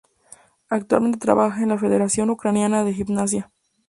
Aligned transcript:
Actualmente 0.69 1.19
trabaja 1.19 1.61
en 1.61 1.69
la 1.69 1.77
Federación 1.77 2.31
Ucraniana 2.31 2.83
de 2.83 2.95
Gimnasia. 2.95 3.51